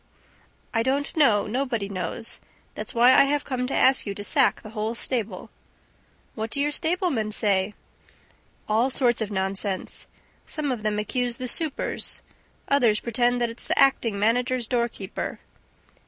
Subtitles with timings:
[0.73, 1.45] "I don't know.
[1.45, 2.41] Nobody knows.
[2.73, 5.51] That's why I have come to ask you to sack the whole stable."
[6.33, 7.75] "What do your stablemen say?"
[8.67, 10.07] "All sorts of nonsense.
[10.47, 12.23] Some of them accuse the supers.
[12.67, 15.39] Others pretend that it's the acting manager's doorkeeper